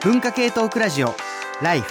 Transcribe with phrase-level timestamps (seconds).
[0.00, 1.12] 文化系トークラジオ
[1.60, 1.90] ライフ。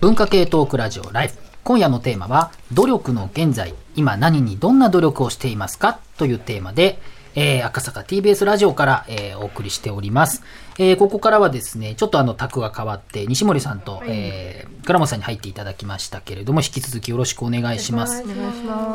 [0.00, 1.38] 文化系トークラジオライフ。
[1.64, 5.98] 今夜のテーマは努力の現在今何にどんな努力をしていますか？
[6.18, 7.00] というテーマで、
[7.36, 10.42] えー赤坂 TBS ラジオから、えーお送りしております、
[10.78, 18.22] えーここからはですねちょっとあのタクが変わって西森さんと、えー倉本さんに入っていただきましたけれども引き続きよろしくお願いします。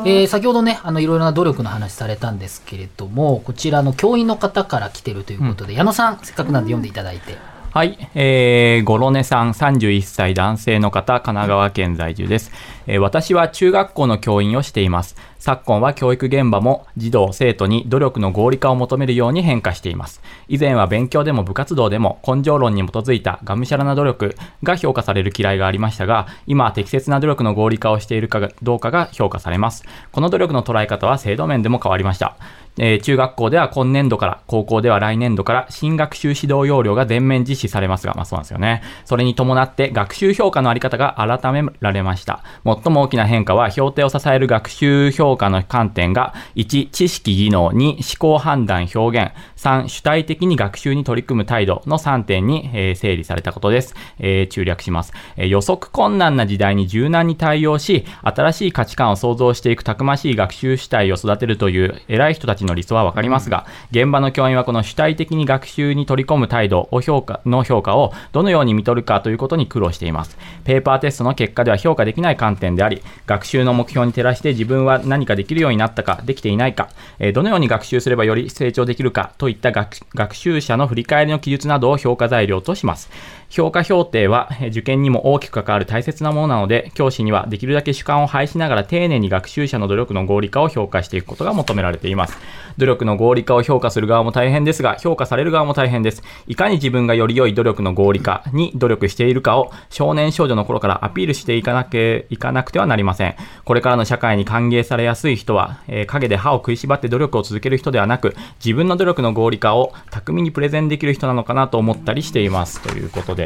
[0.06, 7.51] えー先ほどね、あの、いろいろな努力の話されたんですけれども、こちらの教員の方から来てるということで、矢野さん、せっかくなんで読んでいただいて。
[7.72, 12.52] はい、えー、ゴロネさん、31歳男性の方、神奈川県在住です、
[12.86, 15.16] えー私は中学校の教員をしています。
[15.38, 20.20] 昨今は教育現場も児童、生徒に努力の合理化を求めるように変化しています。
[20.48, 29.84] 以前は勉強でも部活動でも根性論に基づいたがむしゃらな努力が評価される嫌いがありましたが、今は適切な努力の合理化をしているかどうかが評価されます。
[30.10, 32.36] この努力の捉え方は制度面でも変わりました。
[32.78, 38.82] えー中学校では今年度から、高校では来年度から新学習指導要領が全面実施されますが、まあそうなんですよね。
[39.04, 42.42] それに伴って学習評価のあり方が改められました。
[42.64, 53.94] 最も大きな変化は、評定を支える学習評価の観点が、1、知識技能、2、思考判断表現、3、主体的に学習に取り組む態度の3点に、えー整理されたことです。
[54.18, 70.38] えー中略します、えー予測困難な時代に柔軟に対応し、新しい価値観を創造していくたくましい学習主体を育てるという偉い人たちの理想はわかりますが、現場の教員はこの主体的に学習に取り込む態度を評価の評価をどのように見取るかということに苦労しています。
[70.64, 83.10] ペーパーテストの結果では評価できない観点であり、学習の目標に照らして自分は何かできるようになったか、できていないか、えーどのように学習すればより成長できるかといった学学習者の振り返りの記述などを評価材料とします。
[83.52, 92.38] 評価評定は受験にも大きく関わる大切なものなので、教師にはできるだけ主観を排しながら丁寧に学習者の努力の合理化を評価していくことが求められています。
[92.78, 96.22] 努力の合理化を評価する側も大変ですが、評価される側も大変です。
[96.46, 103.34] いかに自分がより良い努力の合理化に努力しているかを少年少女の頃からアピールしていかなけいかなくてはなりません。
[103.66, 108.34] これからの社会に歓迎されやすい人は、えー陰で歯を食いしばって努力を続ける人ではなく、
[108.64, 112.80] 自分の努力の合理化を巧みにプレゼンできる人なのかなと思ったりしています。
[112.80, 113.41] ということで、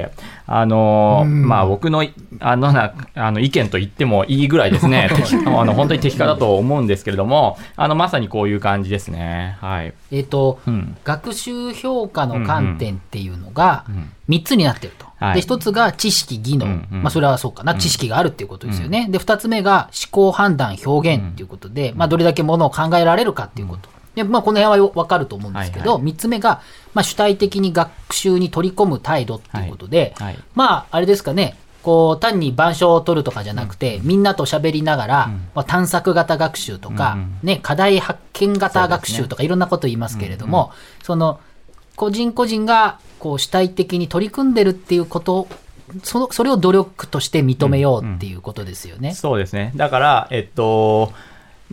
[0.46, 9.56] あのーまあ僕のいあのなあの意見と言ってもいいぐらいですね、 適あの本当に適化だと思うんですけれども、あのまさにこういう感じですね。
[9.60, 9.94] はい。
[10.12, 15.04] えっ、と、うん学習評価の観点っていうのがん3つになってると。
[15.04, 16.66] はいで、1つが知識、技能。
[16.66, 17.74] うんうんまあ、それはそうかな。
[17.74, 19.08] 知識があるっていうことですよね。
[19.10, 23.95] で、2つ目が思考判断、表現っていうことで、まあ、どれだけものを考えられるかっていうこと。
[24.16, 26.62] でまあ、この辺はわかると思うんですけど、はい3つ目が、
[26.94, 30.14] まあ、主体的に学習に取り込む態度っていうことで、
[30.54, 40.72] まあ、あれですかね、こう、単に板書を取るとかじゃなくて、みんなと喋りながら、まあ、探索型学習とか、ね、課題発見型学習とか、いろんなこと言いますけれども、
[41.02, 41.38] その、
[41.94, 45.46] 個人個人が、こう、主体的に取り組んでるっていうこと、
[46.02, 49.14] その、それを努力として認めようっていうことですよね。
[49.14, 49.72] そうですね。
[49.76, 51.12] だから、えっと、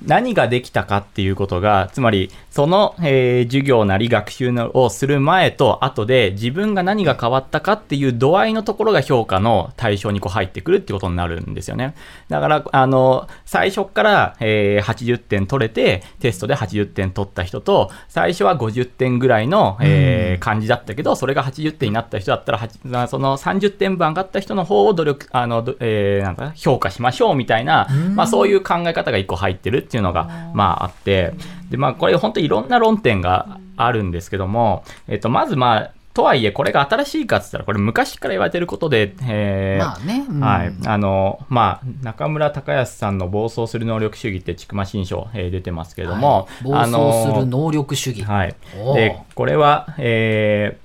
[0.05, 11.93] 何ができたかっていうことが、つまり、その、えー授業なり学習のをする前と後で自分が何が変わったかっていう度合いのところが評価の対象にこう入ってくるってことになるんですよね。
[12.29, 31.33] だから、あの、最初から、えー80点取れて、テストで80点取った人と、最初は50点ぐらいの、えー感じだったけど、それが80点になった人だったら、その30点分上がった人の方を努力、あの、どえーなんか評価しましょうみたいな、まあそういう考え方が一個入ってるっていうのが、まああって、
[31.69, 40.25] で、まあこれ本当いろんな論点があるんですけども、えっと、まずまあ、とはいえ、これが新しいかって言ったら、これ昔から言われてることで、えーまあね。
[40.29, 40.73] うんはい。
[40.85, 48.23] あの、まあ、中村隆康さんの暴走する能力主義って、ちくま新書、えー出てますけれども、はい暴走する能力主義。
[48.23, 48.55] はい
[48.93, 50.83] で、これは、えー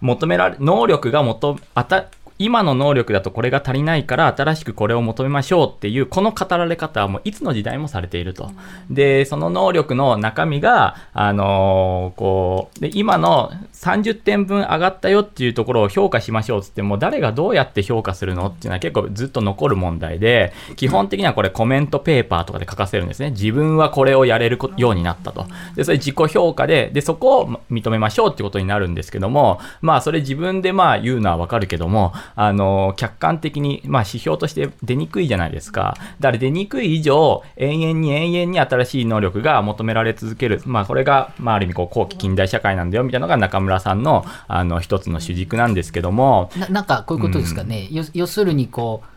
[0.00, 2.04] 求められ、能力が求め、あた、
[2.38, 8.50] 今の能力だとこれが足りないから新しくこれを求めましょうっていうこの語られ方はもういつの時代もされていると。
[8.90, 23.30] で、その能力の中身が、あのーこう、で、今の30点分上がったよっていうところを評価しましょうっつっても誰がどうやって評価するのっていうのは結構ずっと残る問題で、基本的にはこれコメントペーパーとかで書かせるんですね。
[23.30, 25.46] 自分はこれをやれるこようになったと。
[25.76, 35.96] で、それ自己評価で、で、そこを認めましょうってことになるんですけども、まあそれ自分でまあ言うのはわかるけども、あの、客観的に、まあ指標として出にくいじゃないですか。
[36.20, 40.62] だから出にくい以上、永遠に永遠に新しい能力が求められ続ける。
[40.64, 49.08] まあこれが、まあある意味こう後期近代社会なんだよみたいなのが中村さんの、あの、一つの主軸なんですけども、ななんかこういうことですかね、よ要するにこう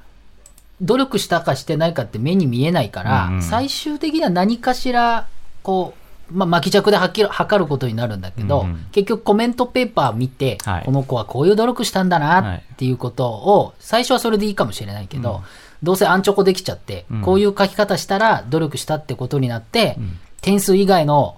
[0.82, 5.28] 努力したかしてないかって目に見えないから、うんうん最終的には何かしら
[5.64, 8.86] こうまあ、巻き着ではっきり測ることになるんだけど、うんうん。
[8.92, 10.86] 結局コメントペーパー見て、はい。
[10.86, 15.42] この子はこういう努力したんだはないっていうことを、最初はそれでいいかもしれないけど、うん。
[15.84, 17.22] どうせアンチョコできちゃって、うん。
[17.22, 21.38] こういう書き方したら努力したってことになって、ん点数以外の、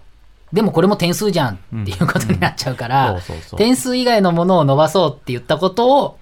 [0.53, 3.19] でもこれも点数じゃんっていうことになっちゃうから、
[3.57, 6.18] 点数以外のものを伸ばそうって言ったことを、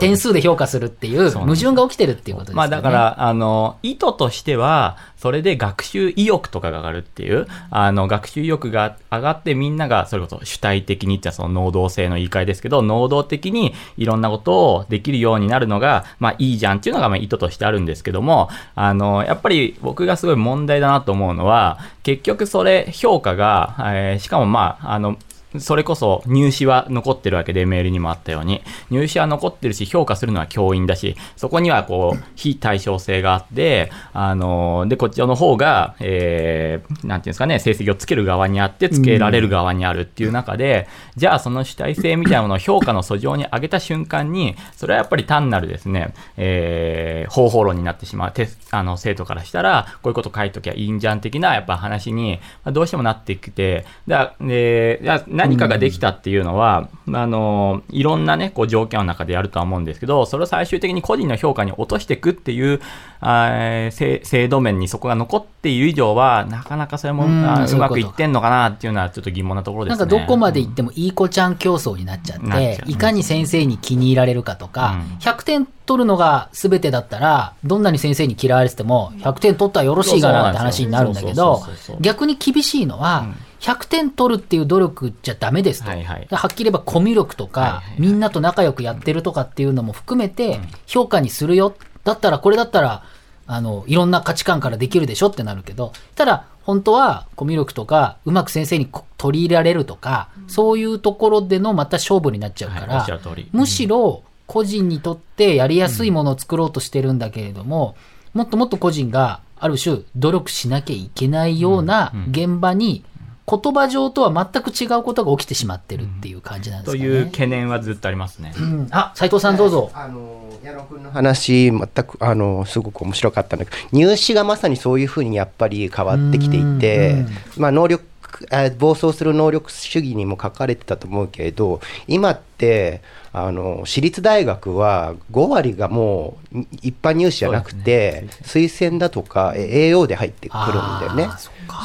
[0.00, 2.56] 点数で評価するっていう矛盾が起きてるっていうことですよね。
[2.56, 25.16] まあだから、あの、意図としては、それで学習意欲とかが上がるっていう、あの、学習意欲が上がってみんなが、それこそ主体的にってその能動性の言い換えですけど、能動的にいろんなことをできるようになるのが、まあいいじゃんっていうのがまあ意図としてあるんですけども、あの、やっぱり僕がすごい問題だなと思うのは、結局それ評価が、えーしかもまあ、あの、
[25.58, 55.00] それこそ入試は残ってるわけで、メールにもあったように、入試は残ってるし、評価するのは教員だし、そこにはこう、非対称性があって、あの、で、こっちの方が、えー、なんていうんですかね、成績をつける側にあって、つけられる側にあるっていう中で、じゃあその主体性みたいなものを評価の訴状に上げた瞬間に、それはやっぱり単なるですね、えー、方法論になってしまう、テスあの、生徒からしたら、こういうこと書いときゃいいんじゃん的な、やっぱ話に、どうしてもなってきて、だで
[55.46, 62.80] 何かができたっていうのは、あの、いろんなね、こう条件の中でやるとは思うんですけど、それを最終的に個人の評価に落としていくっていう、
[63.20, 70.10] あー制制度面にそこが残っている以上は、なかなかそれも、ううまくいってんのかなっていうのはちょっと疑問なところでなんすね。
[70.10, 75.18] かどこまで行ってもいい子ちゃん競争になっちゃっていかに先生に気に入られるかとか、うん。
[75.18, 81.62] 100点取るのが全てだったら、どんなに先生に嫌われてても、100点取ったらよろしいかなって話になるんだけど
[82.00, 83.26] 逆に厳しいのは、
[83.64, 85.88] 100点取るっていう努力じゃダメですと。
[85.88, 86.28] はいはい。
[86.30, 88.00] はっきり言えばコミュ力とか、はいはいはい。
[88.00, 91.74] みんなと仲良くやってるとかっていうのも含めて、評価にするよ。
[92.04, 93.04] だったら、これだったら、
[93.46, 103.48] あの、いろんな価値観からできるでしょってなるけど、ただ、本当はコミュ力とか、うまく先生にこ取り入れられるとか、そういうところでのまた勝負になっちゃうかはいおら、っしゃる通り。
[103.52, 107.96] むしろ個人にとってやりやすいものを作ろうとしてるんだけれども、
[108.34, 113.04] もっともっと個人がある種努力しなきゃいけないような現場に、
[113.46, 117.08] 言葉上とは全く違うことが起きてしまってるっていう感じなんですかね。
[117.08, 118.54] という懸念はずっとありますね。
[118.58, 119.90] うんあ、斉藤さんどうぞ。
[119.94, 127.26] あの矢野君の話全くあのすごく面白かったんだけど入試がまさにそういうふうにやっぱり変わってきていて、
[127.58, 128.02] まあ、能力
[128.50, 133.02] あ暴走する能力主義にも書かれてたと思うけれど今って
[133.36, 141.28] あの私立大学は5割がもう一般入試じゃなくて、推薦だとかえ AO で入ってくるんだよね。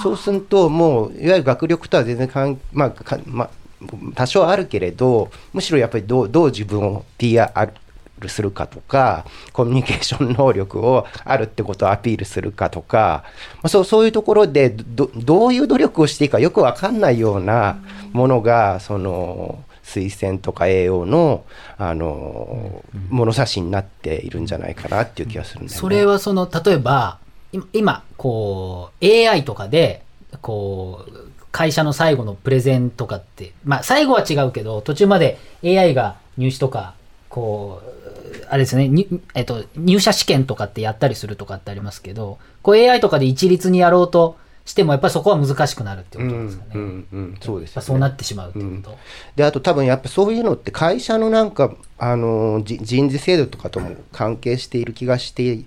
[0.04, 3.50] そうするともういわゆる学力とは全然かん、まあかまあ、
[4.14, 7.52] 多少あるけれどむしろやっぱりどうどう自分を PR
[8.28, 13.24] するかとかコミュニケーション能力をあるってことをアピールするかとか、
[13.56, 17.80] まあ、そうそういうところでどどういう努力をしていいかよく分かんないような
[18.12, 21.44] ものがその推薦とか栄養の
[21.78, 25.80] あの物差しになっているんじゃないかなっていう気がするんだよね。
[25.80, 27.18] それはその、例えば、
[27.74, 30.04] 今、こう、AI とかで、
[30.42, 31.12] こう、
[31.52, 36.94] 会社の最後のプレゼンとかって、まあ、最後は違うけど、途中まで AI が入試とか、
[37.30, 38.00] こう、
[38.50, 44.38] あれですね、にえっと、入社試験とかってやったりするとかってありますけど、こう AI とかで一律にやろうと
[44.70, 46.72] しても、やっぱりそこは難しくなるってことですかね。
[46.76, 48.98] うんうんうん、そうですよねそうなってしまうってこと。
[49.36, 55.64] であと多分やっぱそういうのって会社のなんかあのじ人事制度とかとも関係している気がして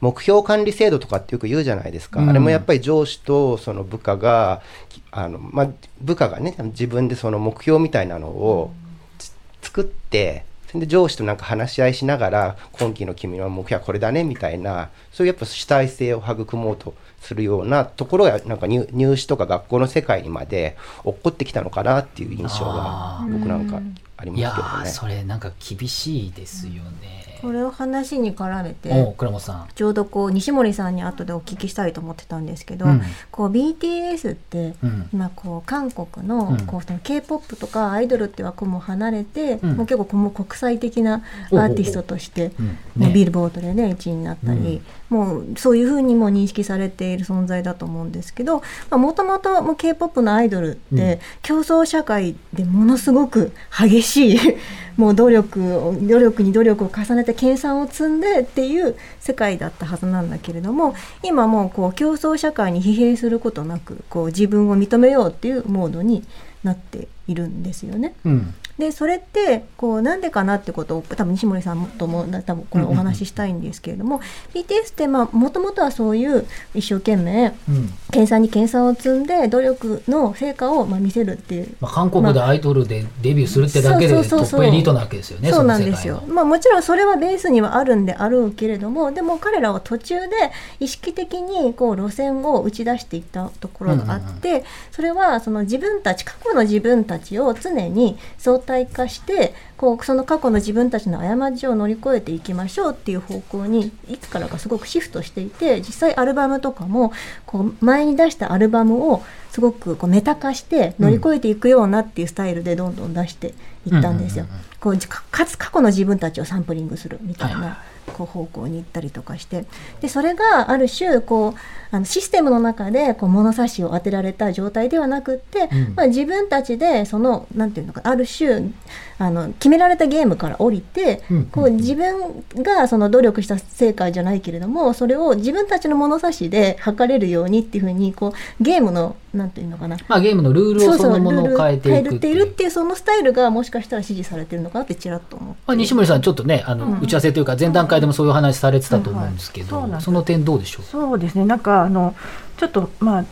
[0.00, 5.68] 目標管理制度とかってよく言うじゃないですか、うんあれもやっぱり上司とその部下がきあの、まあ、
[6.00, 8.72] 部下がね自分でその目標みたいなのを
[9.18, 10.46] つ作って
[10.80, 23.80] で上司となんか話し合いしながら今期の君の目標はこれだねみたいなそういうやっぱ主体性を育もうとするようなところがなんか入試とか学校の世界にまで落っこってきたのかなっていう印象が僕なんか。
[24.16, 24.84] ありいやますけどね。
[24.84, 27.26] ー、それなんか厳しいですよね。
[27.42, 29.68] これを話に絡めて倉本さん。
[29.74, 33.02] ちょうどこう西森さんに後でお聞きしたいと思ってたんですけど、うん。
[33.30, 35.08] こう BTS ってうん。
[35.12, 36.66] 今こう韓国のうん。
[36.66, 39.76] こうその K-POP とかアイドルって枠も離れて、うん。
[39.76, 42.52] もう結構こうもう国際的なアーティストとして、
[42.96, 44.80] ビルボードでね1位になったり、
[45.10, 54.38] もうそういうふうにも認識されている存在だと思うんですけどもともと K-POP のアイドルって競争社会でものすごく激しいし
[54.96, 66.24] もう努力を努力に努力を重ねて計算を積んでっていう世界だったはずなんだけれども今もうこう競争社会に疲弊することなくこう自分を認めようっていうモードに
[66.64, 68.14] なっているんですよね。
[68.24, 74.20] うんでそれってこうなんでかなってことを多分西森さんとも多分これお話ししたいんですけれども、
[74.52, 85.50] BTS ってもともとはそういう一生懸命うん研鑽に研鑽を積んで努力の成果をまあ見せるっていうまあ、韓国でアイドルでデビューするってだけでトップエリートなわけですよね。
[85.50, 86.34] そうなんですよの。
[86.34, 90.36] まあもちろんそれはベースにはあるんであるけれどもでも彼らは途中で
[90.80, 107.12] 意識的にこう路線を打ち出していったところがあって、それはその自分たち過去の自分たちを常に相対化してこうその過去の自分たちの過ちを乗り越えていきましょうっていう方向にいつからかすごくシフトしていて実際アルバムとかも
[107.46, 113.54] こう前に出したアルバムをすごくこうメタ化して乗り越えていくようなっていうスタイルでどんどん出して
[113.86, 114.46] いったんですよ。
[114.80, 117.78] こうかかつ過去の自分たちをサンプリングするみたいな
[118.12, 119.64] こう方向に行ったりとかして
[120.00, 121.60] でそれがある種こう
[121.90, 125.94] あのシステムの中でこう物差しを当てられた状態ではなくって、うん。
[125.94, 128.70] まあ、自分たちでそのなんていうのかある種
[129.18, 131.46] あの決められたゲームから降りて、うん。
[131.46, 139.96] こう自分がその努力した成果じゃないけれどもそれを自分たちの物差しで測れるようにっていうふうにこうゲームのなんていうのかな。
[140.08, 142.46] まあ、ゲームのルールをそのものを変えていくっていう。
[142.46, 145.60] っていうそのスタイルがもしかしたら支持されてるのかなってちらっと思って。
[145.66, 147.00] まあ、西森さん、ちょっとね、あの、うん。
[147.00, 150.04] 打ち合わせというか、前段階でもそういう話されてたと思うんですけど、はいそうなんです。
[150.04, 150.84] その点どうでしょう？
[150.84, 151.44] そうですね。
[151.44, 152.14] なんかあの
[152.56, 153.24] ちょっとまあ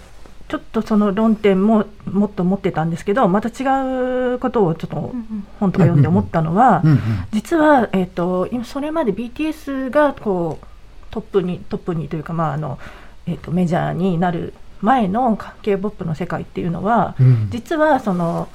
[0.48, 5.14] ちょっとその論点ももっと持ってたんですけどまた違うことをちょっと
[5.58, 7.00] 本とか読んで思ったのは、うんうん
[7.32, 10.66] 実は、えー、と今それまで BTS がこう
[11.10, 12.78] トップにトップにというか、まああの
[13.26, 17.48] えー、とメジャーになる前の K-POP の世界っていうのは、うん。
[17.50, 18.48] 実はその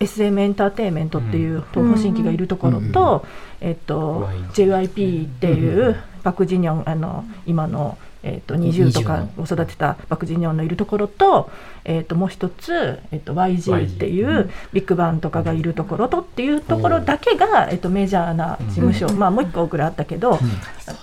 [0.00, 3.26] SM エンターテインメントっていう東方神起がいるところと,、
[3.60, 11.50] えっと JYP っていうパク・ジニョンあの今の、えっと20とかを育てたパク・ジニョンのいるところと,、
[11.84, 20.38] えっともう一つ、えっと YG っていうビッグバンとかがいるところとっていうところだけが、えっとメジャーな事務所、まあもう一個ぐらいあったけど、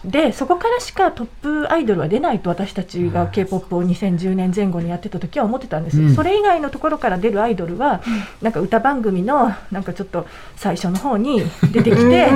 [0.05, 6.15] でそこからしかトップアイドルは出ないと私たちが k p o p を2010年前後にやってた時は思ってたんです、うん。
[6.15, 8.01] それ以外のところから出るアイドルは、
[8.41, 12.29] なんか歌番組のなんかちょっと最初の方に出てきて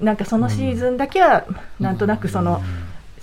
[0.00, 1.44] なんかそのシーズンだけは
[1.80, 2.62] なんとなくその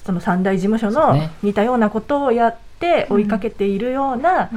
[0.05, 4.49] その三大事務所の似たようなことをやって追いかけているような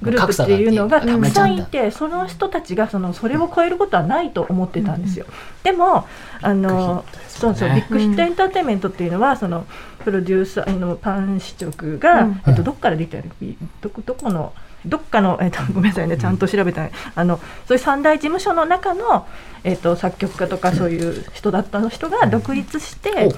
[0.00, 1.18] グループっていうのがた。
[1.18, 5.26] くさんいてその人たちがそのそれを超えることはないと思ってたんですよ。
[5.64, 6.06] でも
[6.40, 9.66] あのそうそうビッグヒットエンターテインメントっていうのはその
[10.04, 12.42] プロデューサーのパン・シヒョクが、うん。
[12.46, 13.56] えっと、どっから出てる？
[13.80, 14.52] どこどこの
[14.86, 16.88] どっかの、えっと、ごめんなさいねちゃんと調べた。
[17.16, 19.26] あのそういう三大事務所の中の、
[19.64, 23.34] えっと、作曲家とかそういう人だったの人が独立して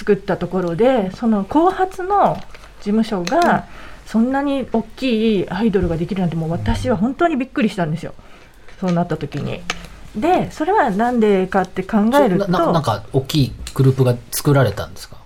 [0.00, 2.38] 作ったところでその後発の
[2.78, 3.66] 事務所が
[4.06, 8.14] そんなに大きいアイドルができるなんてもう私は本当にびっくりしたんですよ。
[8.80, 9.60] そうなった時に。
[10.16, 15.20] でそれはなんでかって考えるとなななんか大きいグループが作られたんですか？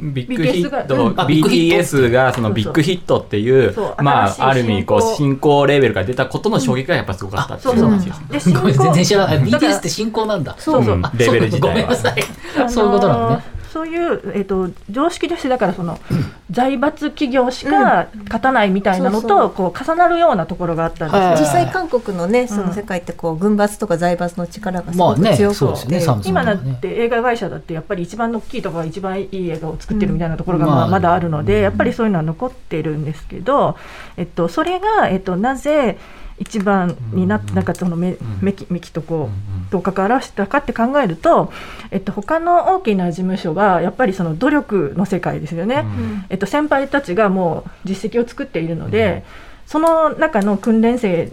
[0.00, 1.76] ビッグヒ BTS がット、うんあビッグヒット。
[1.76, 8.52] BTS がそのビッグヒットっていうそうまあ、ある意味こう新興レーベルが出たことの衝撃がやっぱすごかったっていう話です。
[8.52, 9.40] でごめん全然知らない。
[9.40, 10.56] BTS って新興なんだ。
[10.58, 10.98] そうそう、う。
[10.98, 11.70] んあレーベル自体は。
[11.70, 12.24] そうごめんなさい。
[12.56, 13.42] あのーそういうことなのね
[13.78, 16.00] そういう、えっと常識としてだからその
[16.50, 19.50] 財閥企業しか勝たないみたいなのそうそう。
[19.50, 21.28] とこう重なるようなところがあったんですよ。
[21.28, 21.38] はい。
[21.38, 26.00] 実際韓国のねその世界ってこう軍閥とか財閥の力がすごく強くそうですよね。
[26.00, 33.76] サムスン今だって映画会社だってやっぱり一番大きいところが一番いい映画を作ってるみたいなところがまあまだあるのでやっぱりそういうのは残ってるんですけど、
[34.16, 35.98] えっと、それが、えっと、なぜ
[36.40, 41.52] 一番になってなんかそのめめきめきとこう頭角を表したかって考えると、
[41.90, 45.84] えっと、他の大きな事務所はやっぱりその努力の世界ですよね。
[46.30, 49.24] えっと、先輩たちがもう実績を作っているので、
[49.66, 51.30] その中の訓練生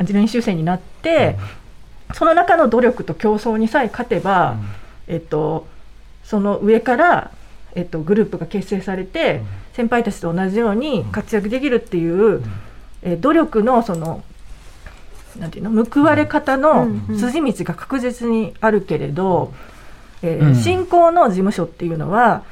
[0.00, 1.36] 練習生になって、
[2.14, 4.56] その中の努力と競争にさえ勝てば、
[5.06, 5.66] えっと、
[6.24, 7.30] その上から、
[7.74, 9.42] えっと、グループが結成されて、
[9.74, 12.42] 先輩たちと同じように活躍できるっていう、
[13.02, 14.24] えー努力のその
[15.38, 15.84] なんていうの？
[15.84, 17.04] 報われ方のうん。
[17.08, 17.18] うん。
[17.18, 19.52] 筋道が確実にあるけれど、
[20.22, 20.54] えーうん。
[20.54, 22.44] 新興の事務所っていうのは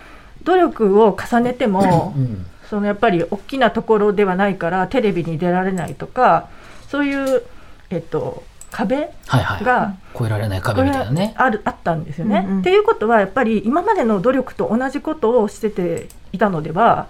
[0.45, 2.47] 努力を重ねても、うん。
[2.71, 6.49] そのやっぱり大きなところではないからテレビに出られないとか
[6.89, 7.43] そういう、
[7.91, 9.65] えっと、壁はいはい。
[9.65, 11.35] が超えられない壁みたいなね。
[11.37, 12.45] あるあったんですよね。
[12.49, 12.61] うんうん。
[12.61, 17.07] っていうことはやっぱり今までの努力と同じことをしてていたのでは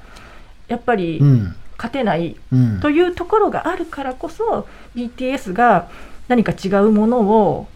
[0.68, 2.80] やっぱりうん勝てないうん。
[2.80, 5.88] というところがあるからこそ BTS が
[6.28, 7.68] 何か違うものを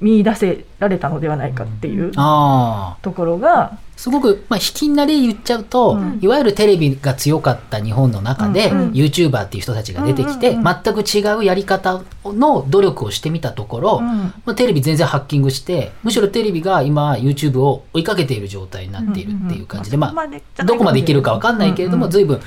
[0.00, 2.10] 見出せられたのではないかっていう。
[2.12, 6.18] ところが、すごく、まあ、引きな例言っちゃうと、うん。
[6.22, 8.90] いわゆるテレビが強かった日本の中で、うんうん。
[8.92, 10.76] YouTuber っていう人たちが出てきて、うんうんうん。
[10.82, 14.06] 全く違うやり方の努力をしてみたところ、うん。
[14.06, 20.14] まあ、テレビ全然ハッキングして、むしろテレビが今 YouTube を追いかけている状態になっているっていう感じで、ま
[20.58, 22.10] あ、どこまでいけるかわかんないけれども、うんうん。
[22.10, 22.40] 随分、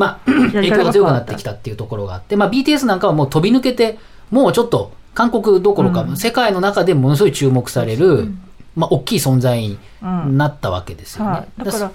[0.00, 3.98] まあ、影響が強くなってきたっていうところがあって、まあ、BTS なんかはもう飛び抜けて、
[4.30, 6.16] もうちょっと韓国どころか、うん。
[6.16, 8.28] 世界の中でものすごい注目される、
[8.74, 11.30] まあ、大きい存在にうんなったわけですよね。
[11.30, 11.90] はい、だから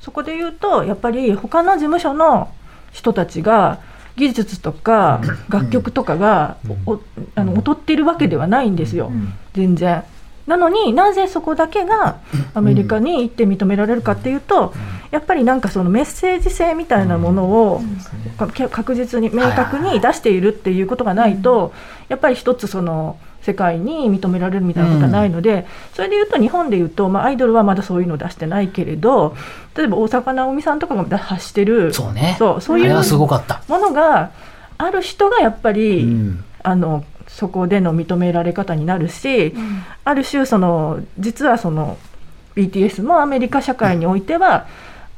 [0.00, 2.48] そこで言うとやっぱり他の事務所の
[2.92, 3.80] 人たちが
[4.14, 7.00] 技術とか楽曲とかが、お
[7.34, 9.10] あの劣っているわけではないんですよ、
[9.54, 10.04] 全然。
[10.48, 12.16] なのになぜそこだけが
[12.54, 14.72] アメリカに行って認められるかっていうと、
[15.10, 17.82] やっぱりなんかそのメッセージ性みたいなものを
[18.38, 21.74] か確実に明確に出しているっていうことがないと、
[22.08, 29.36] やっぱり一つその世界に認められるみたいなことはないので、それでいうと日本でいうと、まあ、アイドルはまだそういうのを出してないけれど
[29.76, 32.36] 例えば大坂なおみさんとかが発してるそうね。
[32.38, 32.94] そうそういう。
[33.68, 34.30] ものが
[34.78, 36.44] ある人がやっぱり、うん。
[36.64, 37.04] あの
[37.38, 39.54] そこでの認められ方になるし、
[40.04, 41.96] ある種その実はその
[42.56, 44.66] BTS もアメリカ社会においては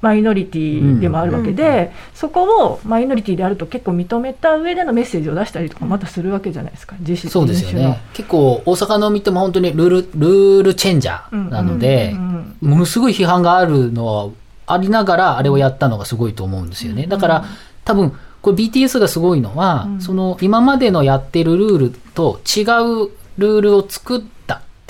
[0.03, 8.03] マイノリティでもあるわけで、そこをマイノリティであると結構認めた上でのメッセージを出したりとかまたするわけじゃないですか自主そうですよね。
[8.13, 14.29] 結構、大坂なおみっても本当にルール、ルールチェンジャーなのでうんう、んものすごい批判があるのは
[14.67, 17.07] ありながら、あれをやったのがすごいと思うんですよね。
[17.07, 17.45] だから、
[17.87, 18.13] 多分、
[18.43, 20.01] これ BTS がすごいのは、うん。
[20.01, 22.63] その今までのやってるルールと違
[23.07, 24.40] うルールを作って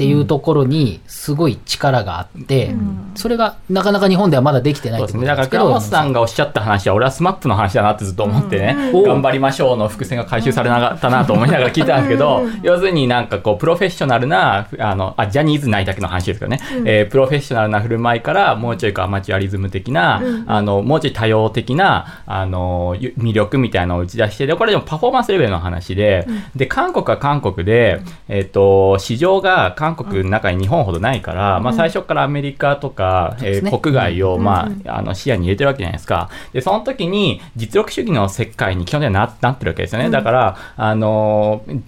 [0.00, 2.74] っていうところにすごい力があって、
[3.16, 5.26] それがなかなか日本ではまだできてないですね。
[5.26, 9.02] だから、倉本さんがおっしゃった話は、俺は SMAP の話だなってずっと思ってね、うん。
[9.02, 26.26] 頑張りましょうの伏線が回収されなかったなと思いながら聞いたんですけど、要するになんかこう、プロフェッショナルな、あの、あ、ジャニーズ内だけの話ですけどね、えープロフェッショナルな振る舞いから、もうちょいアマチュアリズム的な、あの、もうちょい多様的な、あの、ゆ魅力みたいなのを打ち出して、で、これでもパフォーマンスレベルの話で、
[26.56, 33.78] で、韓国は韓国で、えっ、と、市場が韓国の中に日本ほどないから、まあ最初からアメリカとか、えーそうですね。
[33.80, 36.30] 国外を、まあ、あの視野に入れてるわけじゃないですか。
[36.52, 40.10] で、その時に実力主義の世界に基本的にはななってるわけですよね。
[40.10, 41.80] だから、あのー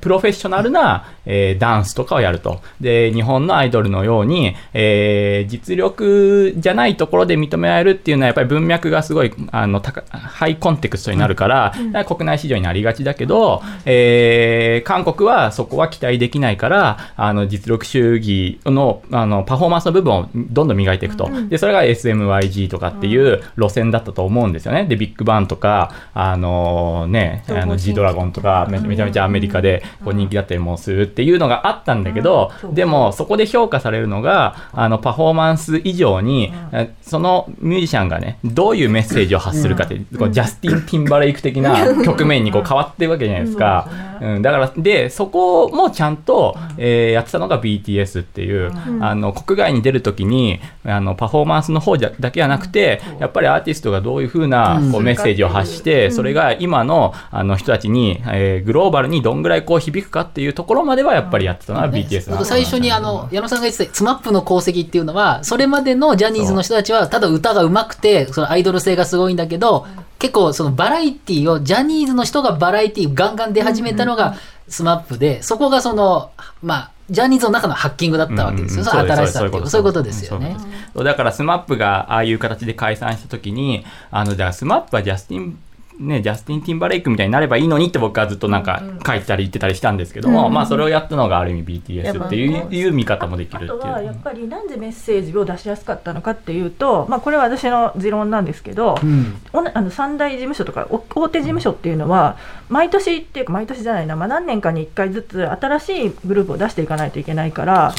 [0.00, 2.60] プロフェッショナルな、えーダンスとかをやると。
[2.80, 21.28] で、日本のアイドルのように、えー実力じゃないところで認められるっていうのは、やっぱり文脈がすごい、あの、高ハイコンテクストになるから、だから国内市場になりがちだけど、えー韓国はそこは期待できないから、あの、実力主義の、あの、パフォーマンスの部分をどんどん磨いていくと。
[21.48, 24.84] で、それが SMYG とかっていう路線だったと思うんですよね。
[24.84, 32.74] で、ビッグバンとか、あのね、あの、G ドラゴンとかめ、めちゃめちゃアメリカでこう人気だったりもするっていうのがあったんだけど、うん。
[32.74, 43.88] でも、そこで評価されるのが、あの、パフォーマンス以上に、えそのミュージシャンがね、どういうメッセージを発するかって、こうジャスティン・ティンバレイク的な局面にこう変わってるわけじゃないですか。
[44.20, 69.86] うん、だから、で、そこもちゃんと、えーやってたのが BTS っていう、あの、国外に出るときに、あの、パフォーマンスの方じゃだけじゃなくて、やっぱりアーティストがどういうふうな、こうメッセージを発して、それが今の、あの、人たちに、えーグローバルにどんぐらいこう響くかっていうところまではやっぱりやってたのは BTS なの最初にあの矢野さんが言ってた SMAP の功績っていうのはそれまでのジャニーズの人たちはただ歌が上手くてそのアイドル性がすごいんだけど
[70.18, 74.36] 結構そのバラエティをジャニーズの人がバラエティガンガン出始めたのが
[74.68, 76.30] スマップでそこがその
[76.62, 80.24] まあジャニーズの中のハッキングだったわけですよ、その新しさっていうそういうことです。
[80.32, 80.56] よね。
[80.94, 85.58] だからスマップがああいう形で解散した時にあのじゃあスマップはジャスティン
[86.00, 93.76] ね、ジャスティン・ティンバレイクみたいになればいいのにって僕はずっとなんか書いてたり言ってたりしたんですけども、まあそれをやったのがある意味 BTS っていう,、いう見方もできるっていう。
[93.76, 99.40] あとはやっぱりなんでメッセージを出しやすかったのかっていうと、まあ、これは私の持論なんですけど、うん。
[99.52, 102.38] あの三大事務所とかお大手事務所っていうのは
[102.70, 107.94] 毎年っていうか毎年じゃないな、まあ、何年かに1回ずつ新しいグループを出していかないといけないから、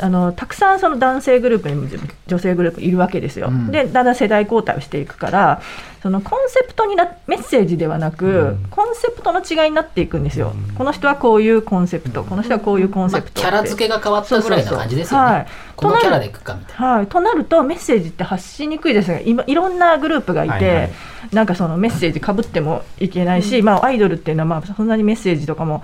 [0.00, 1.88] あのたくさんその男性グループにも
[2.26, 3.48] 女性グループいるわけですよ。
[3.48, 3.70] うん。
[3.70, 5.62] でだんだん世代交代をしていくから
[6.04, 10.52] そのコンセプトになメッセージではなく、コンセプトの違いになっていくんですよ。
[10.76, 15.26] この人はこういうコンセプト、この人はこういうコンまあ、セプトキャラ付けが変わったぐらいな感じですよね。
[15.26, 16.86] はいこのキャラでいくかみたいな。
[16.96, 20.92] はい、となるとメッセージって発しにくいですが今いろんなグループがいて、はいはい
[21.32, 25.82] なんかそのメッセージかぶってもいけないし、まあ、アイドルっていうのはまあそんなにメッセージとかも、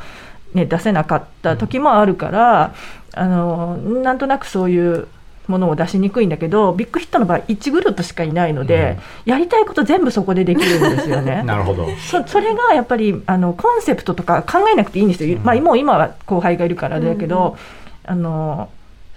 [0.52, 2.74] ね、出せなかった時もあるから、
[3.14, 5.08] あのなんとなくそういう
[5.50, 11.42] ものを出しにくいんだけどビッグヒットの場合1グループしかいないので、やりたいこと全部そこでできるんですよね。
[11.46, 11.88] なるほど。
[11.98, 17.56] そそれがやっぱりあのコンセプトとか考えなくていいんですよ、まあ、もう今は後輩がいるからだけど、
[18.06, 18.70] あの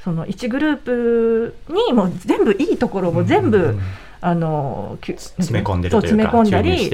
[0.04, 3.80] その1グループにもう全部いいところを全部、うん。
[4.26, 6.90] あの詰め込んでると詰め込んだり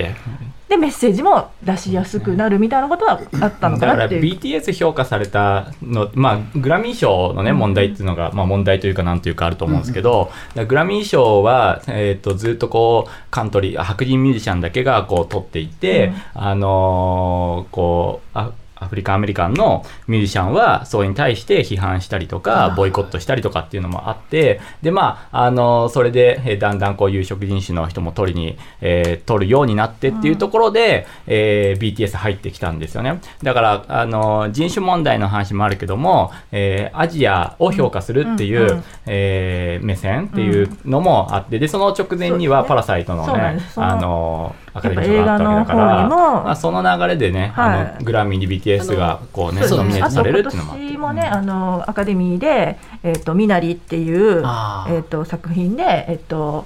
[0.69, 4.39] でメッセージも出しやすくなるみたいなことはあったのかだからなっていう。
[4.39, 16.41] BTS 評価されたの、まあ、グラミー賞のね、問題っていうのが、まあ、問題というかなんというかあると思うんですけど、だからグラミー賞は、えっとずっとこうカントリー白人ミュージシャンだけがこう取っていて、うん。
[16.41, 33.21] あのーこうあアフリカンアメリカンのミュージシャンはそれに対して批判したりとかボイコットしたりとかっていうのもあってでまああのそれでえーだんだんこう有色人種の人も取りに、えー取るようになってっていうところで、えー BTS 入ってきたんですよね。
[33.43, 38.83] だからあの人種問題の話もあるけども、えーアジアを評価するっていう、うんうん。
[39.05, 42.67] えー目線っていうのもあってでその直前には「そうですね。
[42.69, 47.79] パラサイト」のねあのアカデミー賞があったわけだからやっぱ映画の方にもまあ、その流れでね、はい。
[47.79, 50.83] あのグラミーに BTS がこうね、ノミネートされるっていうのもあって。
[50.83, 54.95] あと今年もね、あのアカデミーで、えっとミナリっていうあー。
[54.95, 56.65] えっと作品で、えっと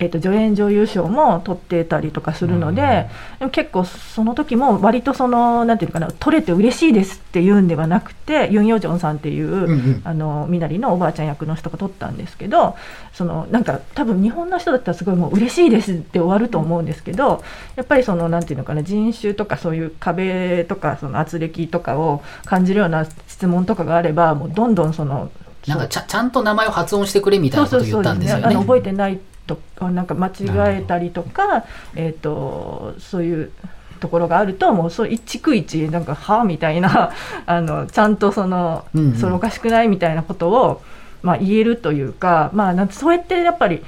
[0.00, 9.98] えっと助演女優賞も取ってたりとかするので、でも結構その時も割とそのなんていうのかな取れて嬉しいですっていうんではなくてユン・ヨジョンさんっていう、うんうん。
[10.04, 12.76] あのミナリのおばあちゃん役の人が取ったんですけど
[13.12, 17.42] そのなんか多分日本の人だったらすごいもう嬉しいですって終わると思うんですけど
[17.76, 25.30] やっぱりそのなんていうのかな人種とかそういう壁とかその圧力とかを感じるような質問とかがあればもうどんどんその
[25.66, 28.44] なんかちゃちゃんと名前を発音してくれみたいなことを言ったんですよね。
[28.46, 30.32] あの覚えてないとなんか間違
[30.78, 31.64] えたりとか、
[31.96, 33.52] えっ、とそういう
[33.98, 37.10] ところがあるともうそう一区一なんかはみたいな
[37.46, 40.82] あのちゃんとその、うんうんそれおかしくないみたいなことを
[41.22, 43.82] まあ言えるというかまあなんそうやってやっぱり。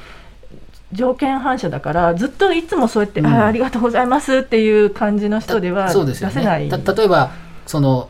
[0.93, 6.69] 条件反射だからずっといつもそうやって、うんああありがとうございますっていう感じの人では出せない。
[6.69, 7.31] た例えば
[7.65, 8.09] その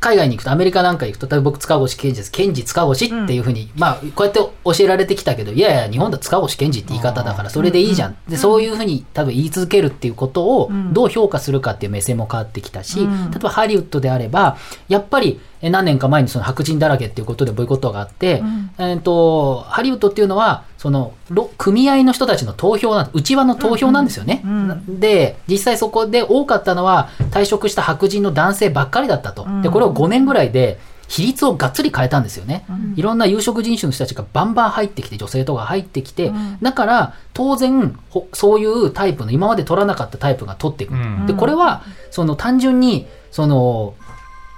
[0.00, 2.30] 海外に行くとアメリカなんか行くと例えば僕塚越健治です。
[2.30, 10.92] 健治塚越っていうふうに、まあこうやって教えられてきたけどいやいや日本だと塚越健治って言い方だからそれでいいじゃん、でそういうふうに多分言い続けるっていうことをうん。
[10.92, 13.30] どう評価するかっていう目線も変わってきたし、うん。
[13.30, 14.56] 例えばハリウッドであれば
[14.88, 24.42] やっぱりえ何年か前にその白人だらけっていうことでボイコットがあって、うんえー、とハリウッドっていうのはそのろ組合の人たちの投票なん内輪の投票なんですよね。
[24.44, 29.44] うんうんで実際そこで多かったのは退職した白人の男性ばっかりだったと。
[29.44, 32.64] うんでこれを5年ぐらいで比率をがっつり変えたんですよね。
[32.68, 40.94] うんいろんな有色人種の人たちがバンバン入ってきて女性とか入ってきて、うんだから当然ほそういうタイプの今まで取らなかったタイプが取っていく。
[40.94, 43.94] うんでこれはその単純にその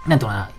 [0.07, 0.51] なんていうのかな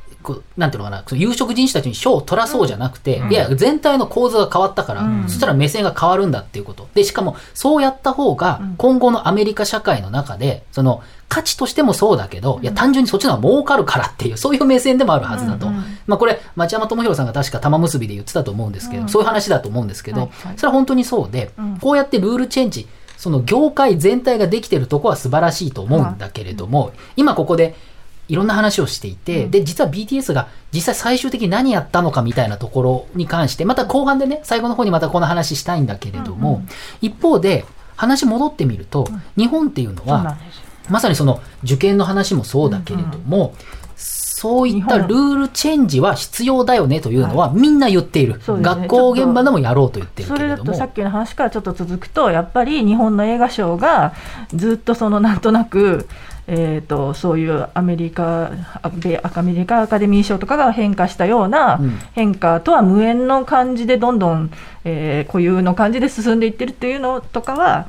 [0.57, 3.31] なんていうのかなその有色人種たちに賞を取らそうじゃなくて、うん。
[3.31, 5.23] いや全体の構図が変わったから、うん。
[5.23, 6.87] そしたら目線が変わるんだっていうこと。
[6.93, 8.75] でしかもそうやった方がうん。
[8.77, 19.09] 今後のアメリカ社会の中でその価値としてもそうだけど、いや単純にそっちの方が儲かるからっていうそういう目線でもあるはずだと、うんうんまあこれ町山智博さんが確か玉結びで言ってたと思うんですけど、うん。
[19.09, 20.57] そういう話だと思うんですけど、はいはい。
[20.57, 21.77] それは本当にそうで、うん。
[21.77, 27.75] こうやってルールチェンジその業界全体ができてるとこは素晴らしいと思うんだけれども、今ここで
[28.29, 29.51] いろんな話をしていて、うん。
[29.51, 36.55] で実は BTS が実際最終的に何やったのかみたいなところに関してまた後半でね最後の方にまたこの話したいんだけれども、うん。
[36.57, 36.69] うん
[37.01, 37.65] 一方で
[37.95, 40.37] 話戻ってみると、日本っていうのは
[40.89, 43.53] まさにその受験の話もそうだけれども、
[44.39, 48.75] そういったルールチェンジは必要だよねというのはみんな言っている、そうですね。
[48.83, 54.13] 学校現場でもやろうと言ってるそれだけれどもとさっきの話からちょっと続くとやっぱり日本の映画賞が
[54.53, 56.07] ずっとそのなんとなく、
[56.51, 64.51] えー、とそういうアメリカあ米アメリカアカデミー賞とかが変化したようなうん変化とは無縁の感じでどんどん、
[64.83, 67.87] えー固有の感じで進んでいってるっていうのとかは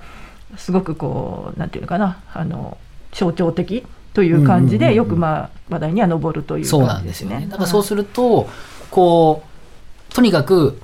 [0.58, 2.76] すごくこうなんていうのかなあの
[3.12, 7.46] 象徴的という感じでよくまあ話題には上るというそうな感じですすね。
[7.48, 8.48] だからそうすると、
[8.90, 9.44] こ
[10.10, 10.80] う、とにかく、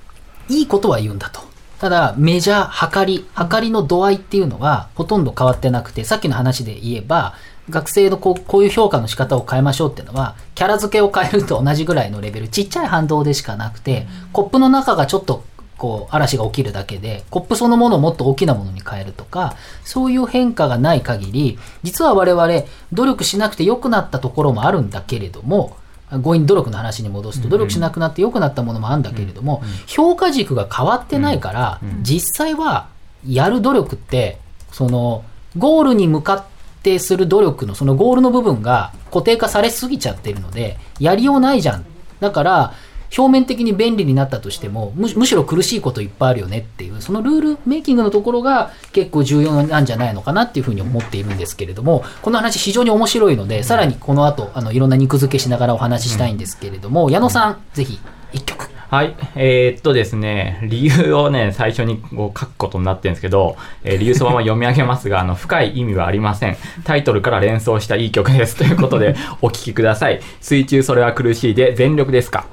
[0.49, 1.41] いいことは言うんだと。
[1.81, 7.35] ただ、メジャー、測り、測りの度合いっていうのがほとんど変わってなくて、さっきの話で言えば、
[7.69, 15.45] 学生のこうこういう評価の仕方を変えましょうっていうのは、キャラ付けを変えると同じぐらいのレベル、ちっちゃい反動でしかなくて、コップの中がちょっと
[15.77, 25.77] こう嵐が起きるだけで、コップそのものをもっと大きなものに変えるとか、そういう変化がない限り、実は我々、努力しなくて良くなったところもあるんだけれども、
[26.23, 32.87] 強引に努力の話に戻すと、努力しなくなって良くなったものもあるんだけれども、評価軸が変わってないから、実際は
[33.27, 34.39] やる努力って、
[34.73, 35.25] その、
[35.59, 36.56] ゴールに向かって
[36.87, 41.85] 定する努力のそのゴールの部分が固定化されすぎちゃってるので、やりようないじゃん。
[42.21, 42.75] だから、
[43.17, 58.01] 表面的に便利になったとしてもむしろ苦しいこといっぱいあるよねっていうそのルールメイキングのところが結構重要なんじゃないのかなっていうふうに思っているんですけれどもこの話非常に面白いのでさらにこの後あのいろんな肉付けしながらお話ししたいんですけれども、矢野さんぜひ
[58.33, 59.17] 一曲はい。
[59.35, 66.57] えーっとですね、理由をね、最初にこう書くことになってるんですけど、えー理由そのまま読み上げますが、 あの、深い意味はありません。
[66.85, 68.57] タイトルから連想したいい曲です。
[68.57, 70.21] ということで、お聴きください。
[70.41, 72.45] 水中それは苦しいで全力ですか？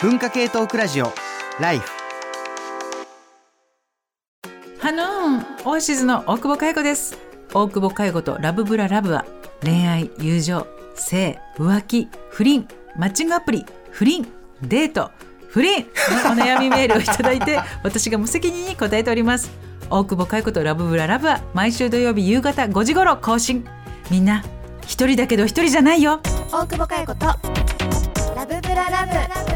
[0.00, 1.10] 文化系トークラジオ
[1.58, 1.88] ライフ
[4.78, 5.06] ハノー
[5.40, 7.18] ンオアシズの大久保佳代子です
[7.54, 9.24] 大久保佳代子とラブブララブは
[9.62, 14.26] 恋愛友情性浮気不倫マッチングアプリ不倫
[14.62, 15.10] デート
[15.56, 15.86] 不倫
[16.26, 19.50] のお悩みメールをいただいて私が無責任に答えております。
[19.88, 23.64] 大久保佳代子とラブブララブは毎週土曜日夕方5時頃更新。
[24.10, 24.44] みんな
[24.86, 26.20] 一人だけど一人じゃないよ。
[26.52, 27.26] 大久保佳代子と
[28.34, 29.55] ラブブララブ。